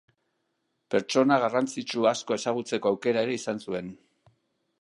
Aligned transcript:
Pertsona 0.95 1.37
garrantzitsu 1.43 2.09
asko 2.13 2.39
ezagutzeko 2.39 2.93
aukera 2.95 3.27
ere 3.29 3.37
izan 3.41 3.63
zuen. 3.67 3.97